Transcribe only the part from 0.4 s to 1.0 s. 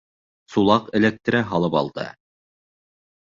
Сулаҡ